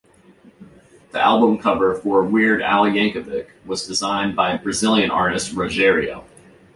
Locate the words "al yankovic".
2.63-3.49